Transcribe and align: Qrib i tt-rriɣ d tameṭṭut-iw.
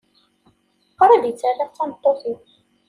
Qrib 0.97 1.23
i 1.29 1.31
tt-rriɣ 1.33 1.69
d 1.69 1.73
tameṭṭut-iw. 1.75 2.39